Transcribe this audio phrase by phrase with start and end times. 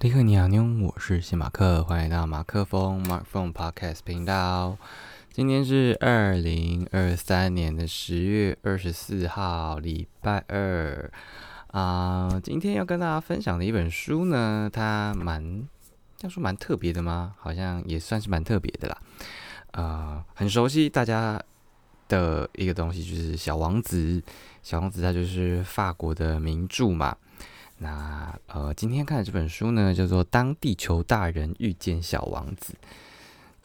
[0.00, 4.76] 立刻你好，妞，我是谢马克，欢迎来到马克风 Mark Phone Podcast 频道。
[5.32, 11.10] 今天是二零二三年的十月二十四号，礼拜二
[11.68, 12.38] 啊。
[12.44, 15.66] 今天要跟大家分享的一本书呢，它蛮
[16.20, 17.34] 要说蛮特别的吗？
[17.38, 18.98] 好像也算是蛮特别的啦。
[19.70, 21.42] 啊，很熟悉大家
[22.06, 23.96] 的一个东西，就是《小王子》。
[24.62, 27.16] 《小王子》它就是法国的名著嘛。
[27.78, 32.72] 那呃，今天看的这本书呢，叫做《当地球大人遇见小王子》。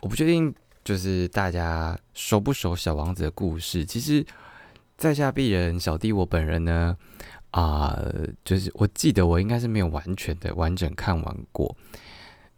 [0.01, 3.85] 我不确定，就是大家熟不熟《小王子》的故事。
[3.85, 4.25] 其实，
[4.97, 6.97] 在下鄙人小弟我本人呢，
[7.51, 7.97] 啊，
[8.43, 11.75] 就是我记得我应该是没有完全的完整看完过，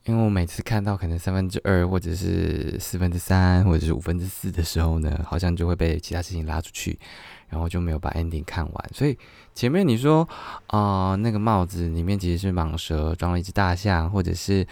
[0.06, 7.00] 因为我每次看到可能三分之二，或者是四分之三，或者是五分之四的时候呢，好像就会被其他事情拉出去。
[7.50, 9.16] 然后就没有把 ending 看完，所以
[9.54, 10.28] 前面你说
[10.66, 14.66] 啊，那个帽子里面其实是蟒蛇装了一只大象，或者是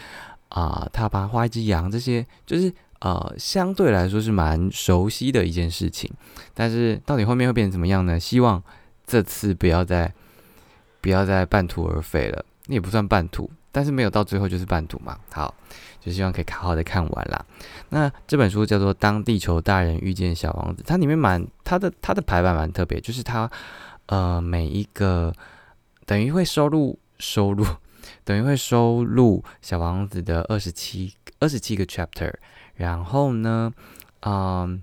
[0.49, 6.11] 啊，他把画一只羊，这些就是呃，相对来说是蛮熟悉的一件事情。
[6.55, 8.19] 但是到底后面会变成怎么样呢？
[8.19, 8.63] 希望
[9.05, 10.11] 这次不要再
[11.01, 15.17] 不要再半途而废了，那也不算半途，但是没有到最后就是半途嘛。
[15.31, 15.53] 好。
[16.03, 17.45] 就希望可以好好的看完啦。
[17.89, 23.47] 那这本书叫做《当地球大人遇见小王子》，它里面蛮它的它的排版蛮特别，就是它
[24.07, 25.31] 呃每一个
[26.07, 27.63] 等于会收录收录
[28.25, 32.33] 等于会收录小王子的二十七二十七个 chapter，
[32.73, 33.71] 然后呢，
[34.21, 34.81] 嗯，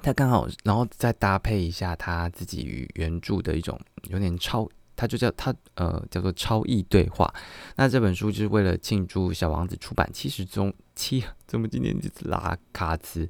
[0.00, 4.68] 它刚好然后再搭配一下他自己与原著的一种有点超。
[4.96, 7.32] 它就叫它呃叫做超译对话，
[7.76, 13.28] 那这本书就是为了庆祝小王子出版七十周七，怎么今年就是拉卡兹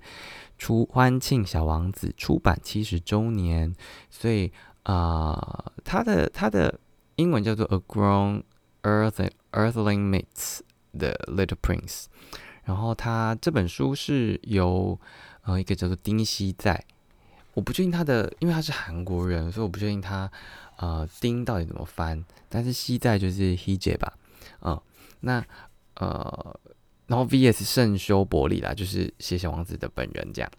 [0.57, 3.75] 出欢庆小王子出版七十周年，
[4.09, 4.53] 所以
[4.85, 6.79] 啊它的它的
[7.17, 8.45] 英文叫做 A Grown
[8.83, 10.61] Earth Earthling Meets
[10.97, 12.05] the Little Prince，
[12.63, 14.99] 然后它这本书是由
[15.43, 16.85] 呃一个叫做丁西在，
[17.55, 20.31] 我不确定他的，因为他是韩国人，所以我不确定他。
[20.77, 22.23] 呃，丁到底怎么翻？
[22.49, 24.13] 但是西在就是 he j 吧，
[24.63, 24.81] 嗯，
[25.21, 25.45] 那
[25.95, 26.61] 呃，
[27.07, 27.65] 然后 V.S.
[27.65, 30.51] 圣修伯利啦，就是写小王子的本人这样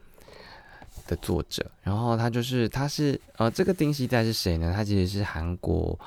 [1.07, 4.73] 的作者，然后他就是他是呃，这个丁西在是谁呢？
[4.75, 5.97] 他其实是韩国，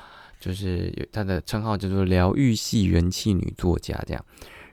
[0.40, 4.24] 就是有他的称号叫做疗愈系元气女作家这样。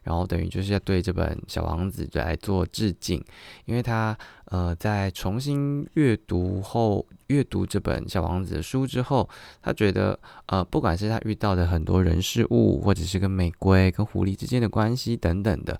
[0.08, 3.22] 然后等于就是要对这本《小王子》来做致敬，
[3.66, 9.28] 因为他呃在重新阅读后，阅读这本《小王子》的书之后，
[9.62, 15.78] 他觉得呃不管是他遇到的很多人事物，或者是跟玫瑰、跟狐狸之间的关系等等的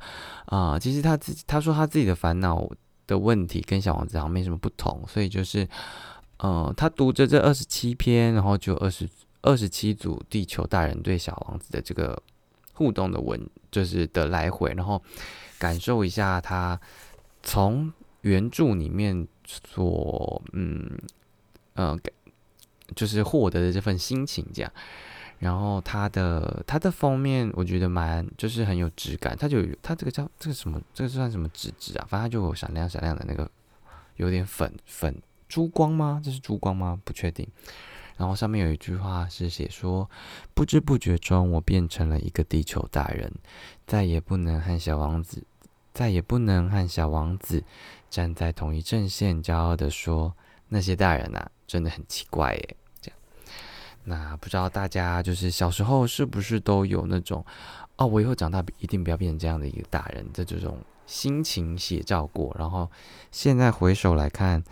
[0.48, 2.70] 啊，其实他自己他说他自己的烦恼
[3.08, 5.66] 的问题跟小王子好像没什么不同，所以就是
[6.40, 9.08] 呃他读着这二十七篇，然后就二十
[9.42, 12.22] 二十七组地球大人对小王子的这个。
[12.78, 15.02] 互动的文就是的来回，然后
[15.60, 16.80] 感受一下他
[17.44, 17.92] 从
[18.22, 20.90] 原著里面所嗯
[21.74, 21.98] 呃
[22.96, 24.72] 就是获得的这份心情这样，
[25.40, 32.08] 然后它的它的封面我觉得蛮就是很有质感，它就它这个叫这个什么这个算什么纸质啊？
[32.10, 33.50] 反正它就有闪亮闪亮的那个
[34.16, 36.22] 有点粉粉珠光吗？
[36.24, 37.00] 这是珠光吗？
[37.04, 37.48] 不确定。
[38.18, 40.10] 然后上面有一句话是写说，
[40.56, 43.32] 不知不觉中我变成了一个地球大人，
[43.86, 45.44] 再也不能和小王子，
[45.94, 47.64] 再也不能和小王子
[48.10, 50.36] 站在同一阵线，骄傲的说
[50.70, 52.78] 那些大人呐，真的很奇怪耶。
[53.00, 53.20] 这样，
[54.06, 57.46] 那不知道大家就是小时候是不是都有那种，
[57.98, 62.56] 哦，我以后长大一定不要变成这样的一个大人的这种心情写照过？
[62.58, 62.90] 然后
[63.32, 64.64] 现在回首来看，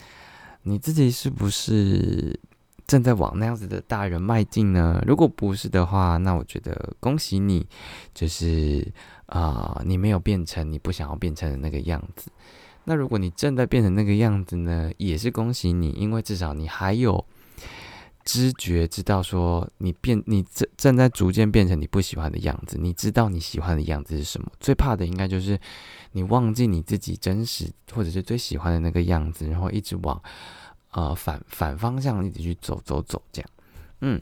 [0.63, 2.39] 你自己是不是？
[2.87, 5.03] 正在往那样子的大人迈进呢？
[5.07, 7.65] 如果不是的话，那我觉得恭喜你，
[8.13, 8.87] 就是
[9.25, 12.31] 啊，你没有变成你不想要变成的那个样子。
[12.83, 17.25] 那如果你正在变成那个样子呢，也是恭喜你，因为至少你还有
[18.23, 22.77] 知觉，知道说你变，你正正在逐渐变成你不喜欢的样子。
[22.79, 24.51] 你知道你喜欢的样子是什么？
[24.59, 25.59] 最怕的应该就是
[26.11, 30.21] 你忘记你自己真实或者是最喜欢的那个样子，然后一直往。
[30.95, 33.49] 呃，反反方向一直去走走走，这样，
[33.99, 34.21] 嗯，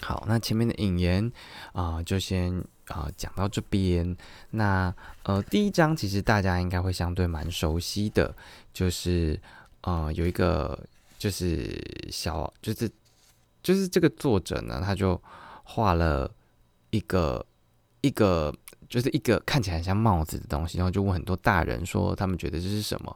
[0.00, 1.30] 好，那前面的引言
[1.74, 2.58] 啊，就先
[2.88, 4.16] 啊讲到这边。
[4.48, 4.94] 那
[5.24, 8.34] 呃，第一章其实大家应该会相对蛮熟悉的，
[8.72, 9.38] 就是
[9.82, 10.78] 呃有一个
[11.18, 11.78] 就是
[12.10, 12.90] 小，就是
[13.62, 15.20] 就是这个作者呢，他就
[15.64, 16.30] 画了
[16.88, 17.44] 一个
[18.00, 18.50] 一个
[18.88, 23.14] 就是一个看起来像帽子的东西，然后就问很多大人说，他们觉得这是什么。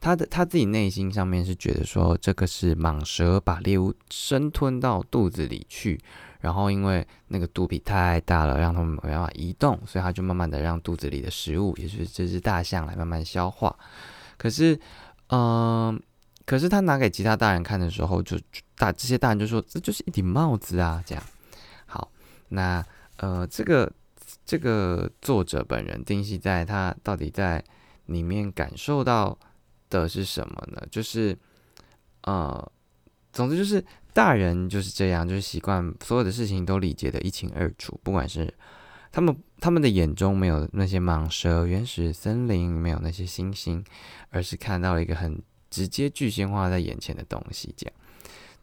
[0.00, 6.00] 他的他自己内心上面是觉得说，这个是蟒蛇把猎物生吞到肚子里去，
[6.40, 13.74] 然后因为那个肚皮太大了，让他们没办法移动，所以他就慢慢的让肚子里的食物，也就是这只大象来慢慢消化。
[14.36, 14.78] 可是，
[15.30, 16.00] 嗯，
[16.46, 18.38] 可是他拿给其他大人看的时候，就
[18.76, 21.24] 大这些大人就说这就是一顶帽子啊，这样。
[21.86, 22.08] 好，
[22.50, 22.84] 那
[23.16, 23.92] 呃，这个
[24.46, 27.62] 这个作者本人丁西在他到底在
[28.06, 29.36] 里面感受到
[29.90, 30.82] 的是什么呢？
[30.90, 31.36] 就是
[32.22, 32.72] 呃，
[33.32, 38.52] 总之就是大人就是这样，就是习惯所有的事情都理解的一清二楚，不管是
[39.10, 43.84] 他们他们的眼中没有那些蟒蛇、原始森林，没有那些星星，
[44.30, 45.40] 而是看到了一个很
[45.70, 47.94] 直接具象化在眼前的东西，这样。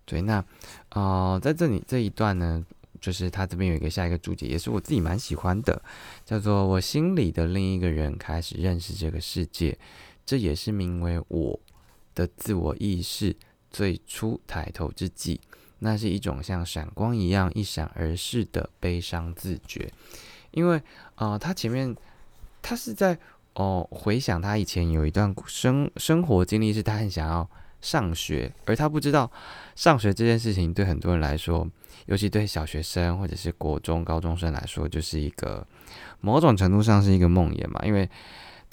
[0.06, 0.44] 对，那
[0.90, 2.64] 呃，在这里这一段呢，
[3.02, 5.82] 就是他这边有一个下一个注解，也是我自己蛮喜欢的，
[6.24, 9.76] 叫做“我心里的另一个人开始认识这个世界”，
[10.26, 11.60] 这也是名为我
[12.14, 13.36] 的自我意识
[13.70, 15.40] 最初抬头之际，
[15.80, 19.92] 那是一种像闪光一样一闪而逝的悲伤自觉，
[20.52, 20.82] 因为
[21.16, 21.96] 啊，他前面
[22.62, 23.18] 他是在
[23.54, 27.50] 哦回想他以前有一段生生活经历，是他很想要。
[27.82, 29.32] 上学，而他不知道
[29.76, 31.70] 上学这件事情对很多人来说，
[32.08, 35.64] 尤其对小学生或者是国中高中生来说，就是一个
[36.20, 38.10] 某种程度上是一个梦魇嘛，因为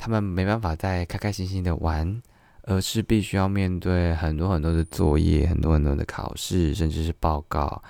[0.03, 2.21] 他们没办法再开开心心的玩，
[2.63, 7.81] 而是必须要面对很多很多的作业、很多很多的考试，甚至是报告，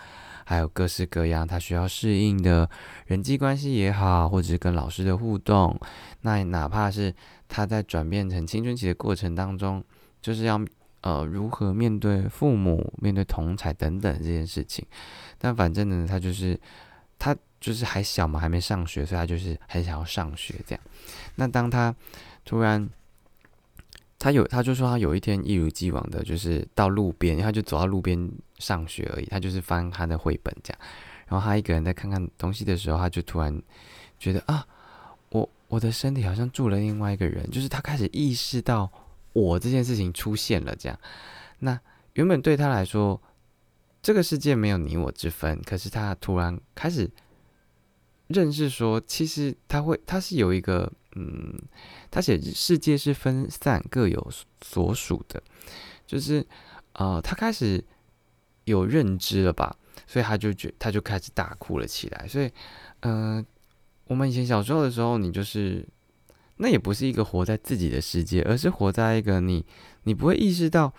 [0.44, 2.69] 还有各式各样他需要适应的
[3.06, 5.81] 人际关系也好，或者是跟老师的互动，
[6.20, 7.14] 那哪怕是
[7.49, 9.82] 他在转变成青春期的过程当中，
[10.20, 10.62] 就是要。
[11.05, 14.87] 呃，如何面对父母、面对同才等等这件事情？
[15.37, 16.56] 但反正呢，他就是
[17.23, 20.85] 他就是还小嘛，还没上学，所以他就是很想要上学这样。
[21.37, 21.95] 那当他
[22.45, 22.91] 突然
[24.19, 28.29] 他有，他就说他有一天一如既往的，就是到路边，他就走到路边
[28.59, 29.27] 上学而已。
[29.27, 30.81] 他就是翻他的绘本这样，
[31.29, 33.63] 然后他一个人在看看东西的时候，他就突然
[34.19, 34.67] 觉得啊，
[35.29, 38.91] 我我的身体好像住了另外一个人，就是他开始意识到。
[39.35, 40.99] 我这件事情出现了，这样，
[41.61, 41.81] 那
[42.13, 43.19] 原本对他来说，
[44.02, 45.60] 这个世界没有你我之分。
[45.64, 47.08] 可是他突然开始
[48.26, 51.58] 认识说，其实他会，他是有一个，嗯，
[52.10, 55.43] 他写世界是分散各有所属的，
[56.06, 56.44] 就是
[56.94, 57.82] 呃，他开始
[58.64, 59.76] 有认知了吧，
[60.06, 62.26] 所以他就觉，他就开始大哭了起来。
[62.26, 62.50] 所以，
[63.00, 63.46] 嗯，
[64.06, 65.87] 我们以前小时候的时候，你就是。
[66.56, 69.64] 那也不是一个活在自己的世界，而是活在一个你
[70.04, 70.93] 你不会意识到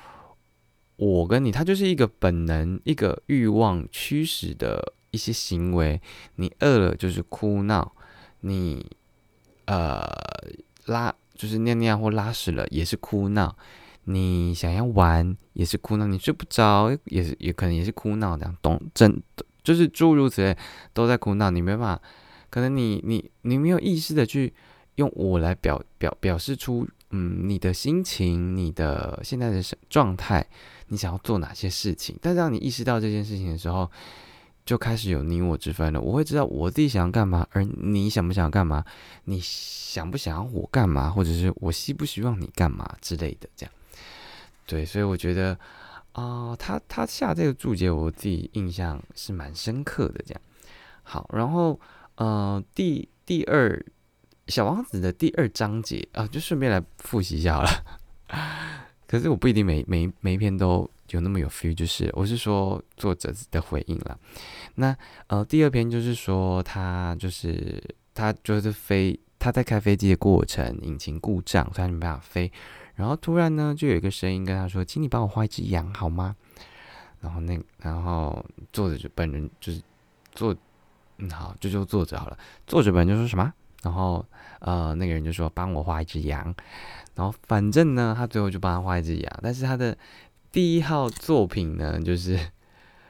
[0.96, 6.02] 我跟你，它就是一个本能、一个欲望驱使的一些行为。
[6.36, 7.94] 你饿了就是哭闹，
[8.42, 8.86] 你
[9.66, 10.02] 呃
[10.86, 13.56] 拉就是尿尿或拉屎了也是哭闹，
[14.06, 19.22] 你想要玩也是哭闹，你睡不着也是也可能也是哭闹，这样懂真
[19.64, 20.58] 就是诸如此类
[20.94, 22.02] 都在哭闹，你没办法，
[22.50, 24.54] 可能你你你没有意识的去。
[24.98, 30.48] 用我来表表表示出，嗯，你的心情，你的现在的状态，
[30.94, 32.16] 你想要做哪些事情？
[32.22, 33.90] 但当你意识到这件事情的时候，
[34.64, 36.00] 就开始有你我之分了。
[36.00, 38.86] 我会知道我自己想要干嘛，而你想不想要干嘛？
[39.26, 41.10] 你想不想要我干嘛？
[41.10, 43.50] 或者是我希不希望你干嘛之类的？
[43.56, 43.74] 这样，
[44.68, 45.58] 对，所以我觉得
[46.12, 50.24] 啊，他他下这个注解，我自己印象是蛮深刻的。
[50.26, 50.42] 这样，
[51.02, 51.80] 好，然后
[52.16, 53.84] 呃，第第二。
[54.50, 57.70] 小王子的第二章节啊，就顺便来复习一下了。
[59.08, 64.20] 可是我不一定每每每一篇都有那么有 feel，就是我是说作者的回应了。
[64.76, 64.96] 那
[65.28, 67.82] 呃，第二篇就是说他就是
[68.14, 72.52] 他就是飞，他在开飞机的过程，引擎故障，所以他没办法飞。
[72.96, 76.36] 然后突然呢，就有一个声音跟他说：“请你帮我画一只羊好吗？”
[77.22, 79.82] 然后那然后作者就本人就是
[80.34, 80.56] 作
[81.18, 82.38] 嗯好，就就作者好了。
[82.68, 83.54] 作者本人就说什么？
[83.82, 84.26] 然后，
[84.60, 86.56] 呃，那个人就说帮我画一只羊，
[87.16, 89.40] 然后反正呢，他最后就帮他画一只羊。
[89.42, 89.98] 但是他的
[90.54, 92.40] 第一号作品呢，就是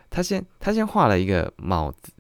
[0.10, 2.12] 他先他先画了一个帽子，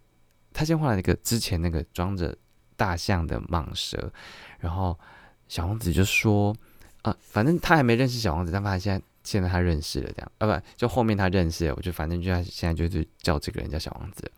[0.54, 2.38] 他先画了一个之前那个装着
[2.76, 4.12] 大象的蟒蛇。
[4.60, 5.00] 然后
[5.48, 6.56] 小王子就说，
[7.02, 14.32] 啊，反正他还没认识小王子，但发现在现在他认识了，这样啊，不就后面他认识了，我就反正就他现在就是叫这个人叫小王子。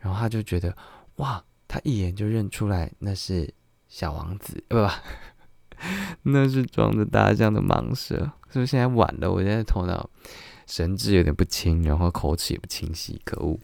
[0.00, 0.76] 然后他就觉得
[1.16, 1.42] 哇。
[1.72, 3.48] 他一眼就认出来那是
[3.86, 4.90] 小王子，不不，
[6.22, 8.30] 那是装着大象的蟒蛇。
[8.52, 9.30] 是不是现在晚了？
[9.30, 10.10] 我现在头脑
[10.66, 13.58] 神志有点不清，然后口齿也不清晰，可恶。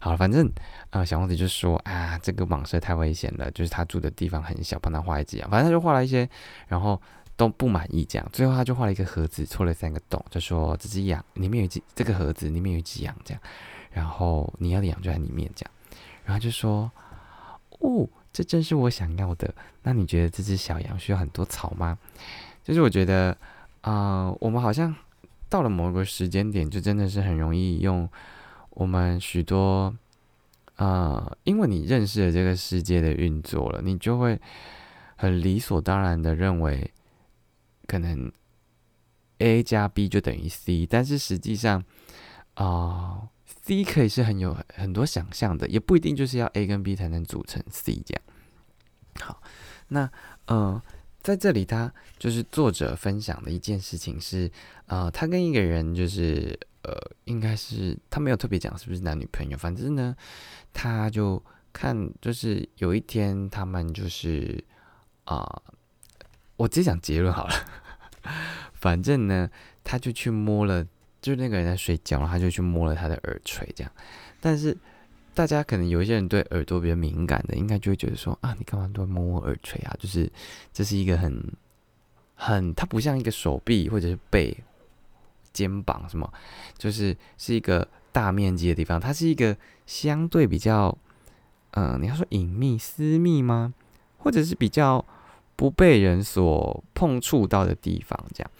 [0.00, 0.50] 好了，反正
[0.90, 5.50] 啊，小王子就说啊，这个蟒蛇太危险了，就是他住的地方很小，帮他画一只羊。
[5.50, 6.28] 反正他就画了一些，
[6.68, 7.00] 然后
[7.36, 13.42] 都不满意，这样，最后他就画了一个盒子，戳了三个洞，就说这只羊里面有一只，这个盒子里面有一只羊，这样。
[13.90, 15.70] 然后你要的羊就在里面这样，
[16.24, 16.90] 然后就说，
[17.80, 19.54] 哦，这正是我想要的。
[19.82, 21.98] 那你觉得这只小羊需要很多草吗？
[22.64, 23.36] 就是我觉得，
[23.82, 24.94] 啊，我们好像
[25.48, 28.08] 到了某个时间点，就真的是很容易用
[28.70, 29.94] 我们许多，
[30.76, 34.40] 呃，因为你认识了这个世界的运作了，你就会
[35.16, 36.90] 很理所当然的认为，
[37.86, 38.32] 可能
[39.38, 41.84] A 加 B 就等于 C，但是实际上，
[42.54, 43.28] 啊。
[43.62, 48.22] C 可以是很有很多想象的，也不一定就是要 A 跟 B 才能组成 C 这样。
[49.20, 49.40] 好，
[49.88, 50.10] 那
[50.46, 50.82] 呃，
[51.22, 54.50] 在这里他就是作者分享的一件事情是，
[54.86, 56.92] 呃，他跟一个人就是呃，
[57.24, 60.14] 应该是他没有特别讲是不是男女朋友，反正呢，
[60.72, 64.62] 他就看就是有一天他们就是
[65.24, 65.62] 啊，
[66.56, 67.54] 我直接讲结论好了，
[68.74, 69.48] 反正呢，
[69.82, 70.86] 他就去摸了。
[71.22, 73.92] 就是那个人在睡觉，然后他就去摸了他的耳垂，这样。
[74.40, 74.76] 但是
[75.34, 79.96] 大家可能有一些人对耳朵比较敏感的，应该就会觉得说啊，你干嘛都摸摸耳垂啊？
[79.98, 80.30] 就是
[80.72, 81.42] 这是一个很
[82.34, 84.56] 很，它不像一个手臂或者是背、
[85.52, 86.32] 肩膀什么，
[86.78, 89.00] 就是是一个大面积的地方。
[89.00, 90.96] 它是一个相对比较，
[91.72, 93.74] 嗯，你要说隐秘、私密吗？
[94.18, 95.04] 或者是比较
[95.56, 98.50] 不被人所碰触到的地方，这样。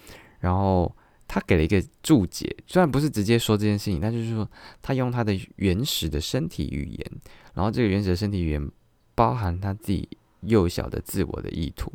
[0.40, 0.92] 然后。
[1.28, 4.48] 他给了一个注解，虽然不是直接说这件事情，但就是说
[4.80, 7.12] 他用他的原始的身体语言，
[7.54, 8.70] 然后这个原始的身体语言
[9.14, 10.08] 包含他自己
[10.42, 11.92] 幼小的自我的意图，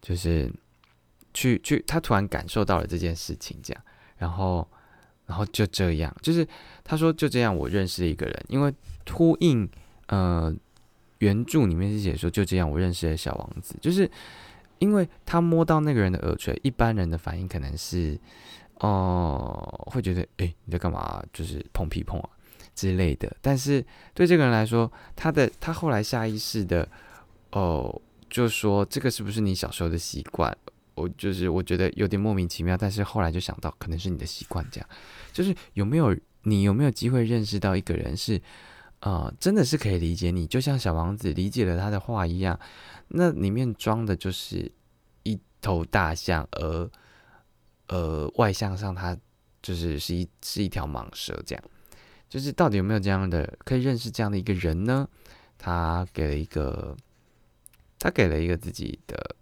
[0.00, 0.52] 就是
[1.32, 3.82] 去去他突然感受到了这件事情，这样，
[4.18, 4.68] 然后
[5.26, 6.46] 然后就这样，就是
[6.84, 8.72] 他说就这样，我认识了一个人，因为
[9.10, 9.68] 呼应
[10.08, 10.54] 呃
[11.18, 14.10] 原著里面是写说就这样我认识了小王子，就是。
[14.82, 18.18] 因为他摸到那个人的耳垂，一般人的反应可能是，
[18.80, 21.22] 哦，会觉得，哎，你在干嘛？
[21.32, 22.28] 就是碰屁碰啊
[22.74, 23.32] 之类的。
[23.40, 26.88] 但是对这个人来说，他的他后来下意识的，
[27.52, 30.52] 哦，就说这个是不是你小时候的习惯？
[30.96, 32.76] 我就是我觉得有点莫名其妙。
[32.76, 34.88] 但是后来就想到，可能是你的习惯这样。
[35.32, 36.12] 就是有没有
[36.42, 38.42] 你有没有机会认识到一个人是，
[39.02, 42.58] 呃，真的是可以理解你，就像小王子理解了他的话一样。
[43.08, 44.70] 那里面装的就是
[45.24, 46.90] 一头大象，而
[47.88, 49.16] 呃外向上它
[49.60, 51.64] 就是是一是一条蟒蛇，这样
[52.28, 55.08] 就是到底有没有这样的可以认识这样的一个人呢？
[55.58, 56.96] 他给了一个，
[57.98, 59.36] 他给了一个自己的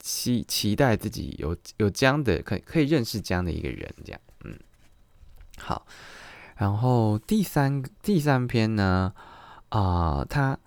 [0.00, 4.58] 期期待，自己有有这样的可可以认识这样的一个人，这样嗯
[5.56, 5.86] 好，
[6.58, 9.14] 然后第三第三篇呢
[9.70, 10.58] 啊，他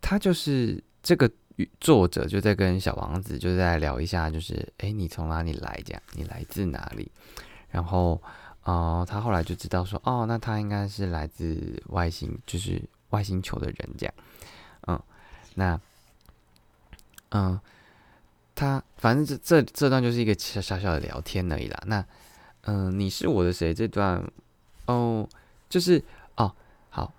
[0.00, 1.30] 他就是这个。
[1.78, 5.78] 作者就在跟小王子就在聊一下，就是哎，你从哪里来？
[5.84, 7.12] 这样，你来自哪里？
[7.68, 8.18] 然后，
[8.62, 14.14] 呃，他后来就知道说，哦，那他应该是来自外星，就是外星球的人，这样。
[14.86, 15.02] 嗯，
[15.54, 15.78] 那，
[17.32, 17.60] 嗯，
[18.54, 21.78] 他反正这这这段就是一个小小的聊天而已啦。
[21.84, 22.02] 那，
[22.62, 23.74] 嗯，你是我的谁？
[23.74, 24.26] 这段，
[24.90, 25.28] 哦，
[25.68, 26.02] 就是
[26.36, 26.54] 哦，
[26.88, 27.12] 好，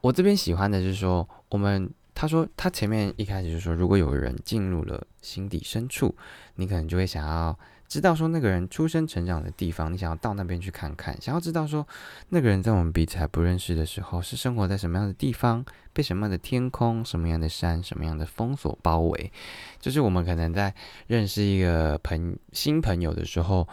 [0.00, 1.92] 我这边喜欢的就是说我们。
[2.14, 6.14] 他说：“他前面一开始就说，如果有人进入了心底深处，
[6.56, 11.84] 你可能就会想要知道说那个人出生成长的地方，你想要到那边去看看，想要知道说
[12.28, 15.64] 那个人在我们彼此还不认识的时候是生活在什么样的地方，
[15.94, 19.32] 被什么样的天空、什么样的山、什么样的风所包围。
[19.80, 20.72] 就是我们可能在
[21.06, 23.66] 认识一个朋新朋友的时候，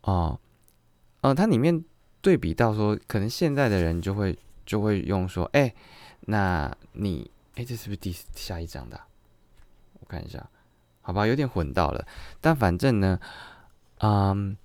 [0.00, 0.40] 哦，
[1.20, 1.84] 呃，它里面
[2.22, 5.74] 对比到说，可能现在的人就会就会用说，哎，
[6.20, 8.98] 那你。”哎，这是不是第下一章的？
[10.00, 10.42] 我看一下，
[11.02, 12.02] 好吧，有点混到了。
[12.40, 13.20] 但反正呢，
[13.98, 14.56] 嗯，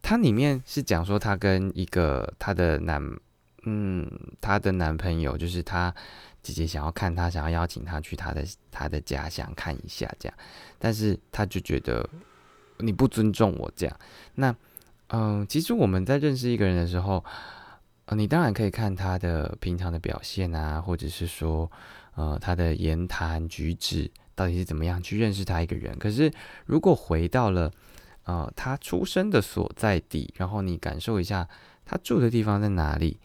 [0.00, 2.98] 它里面是讲说，她跟一个她的男，
[3.64, 5.94] 嗯，她的男朋友，就是她
[6.42, 10.38] 姐姐想要看她，想要邀请她去她的她的家乡看一下，这样。
[10.78, 12.08] 但是她就觉得
[12.78, 13.94] 你不尊重我，这样。
[14.36, 14.56] 那，
[15.12, 17.24] 嗯，其实我们在认识一个人的时候。
[18.14, 21.70] 你当然可以看他的平常的表现啊，或者是说，
[22.14, 25.96] 呃，他的言谈举止到底是怎么样去认识他一个人。
[25.98, 26.30] 可是，
[26.66, 27.72] 如果回到了，
[28.24, 31.48] 呃，他出生的所在地，然后你感受一下
[31.86, 33.18] 他住的地方在哪里，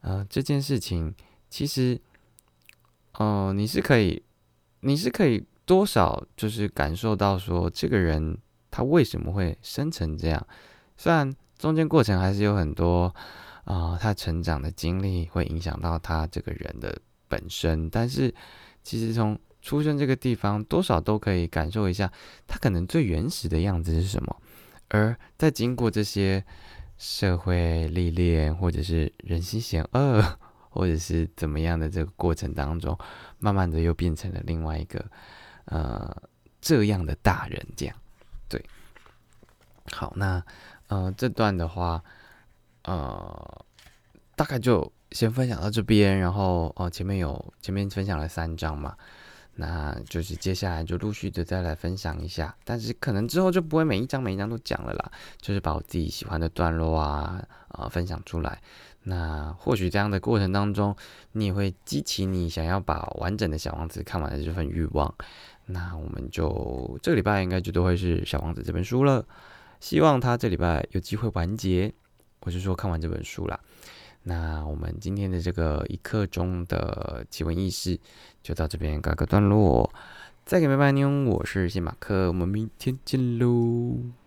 [0.00, 1.14] 呃，这件事情
[1.48, 2.00] 其实，
[3.12, 4.24] 呃，你是可以，
[4.80, 8.36] 你是可以多少就是感受到说，这个人
[8.72, 10.44] 他为什么会生成这样，
[11.02, 13.12] 虽然中间过程还是有很多。
[13.64, 18.34] 啊，他成长的经历会影响到他这个人的本身，但是
[18.82, 22.10] 其实从出生这个地方，多少都可以感受一下
[22.48, 24.36] 他可能最原始的样子是什么。
[24.88, 26.44] 而在经过这些
[26.98, 30.20] 社会历练，或者是人心险恶，
[30.68, 32.98] 或者是怎么样的这个过程当中，
[33.38, 35.04] 慢慢的又变成了另外一个
[35.66, 36.12] 呃
[36.60, 37.94] 这样的大人，这样
[38.48, 38.60] 对。
[39.92, 40.44] 好，那
[40.92, 42.02] 呃这段的话，
[42.84, 43.64] 呃
[44.36, 48.94] 大概就先分享到这边，然后哦前面有前面分享了三章嘛。
[49.54, 58.62] 那就是接下来就陆续的再来分享一下，但是可能之后就不会每一章每一章都讲了啦，就是把我自己喜欢的段落啊啊分享出来。
[59.02, 60.96] 那或许这样的过程当中，
[61.32, 65.14] 你也会激起你想要把完整的小王子看完的这份欲望。
[65.66, 69.22] 那我们就这个礼拜应该就都会是小王子这本书了，
[69.82, 71.92] 希望他这礼拜有机会完结，
[72.42, 73.58] 我是说看完这本书啦。
[74.22, 77.98] 那我们今天的这个一刻钟的奇闻异事
[78.44, 79.92] 就到这边告个段落，
[80.46, 84.21] 再给拜拜妞，我是谢马克，我们明天见喽。